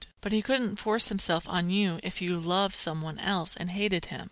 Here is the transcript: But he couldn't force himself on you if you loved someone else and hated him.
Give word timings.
But 0.19 0.31
he 0.31 0.41
couldn't 0.41 0.77
force 0.77 1.09
himself 1.09 1.47
on 1.47 1.69
you 1.69 1.99
if 2.01 2.23
you 2.23 2.39
loved 2.39 2.75
someone 2.75 3.19
else 3.19 3.55
and 3.55 3.69
hated 3.69 4.05
him. 4.07 4.19